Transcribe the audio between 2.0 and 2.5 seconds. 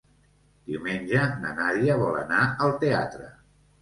vol anar